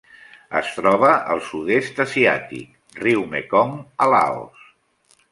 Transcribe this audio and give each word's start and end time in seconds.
Es 0.59 0.69
troba 0.75 1.09
al 1.33 1.41
Sud-est 1.49 2.01
asiàtic: 2.05 2.71
riu 3.03 3.25
Mekong 3.35 3.75
a 4.07 4.11
Laos. 4.15 4.65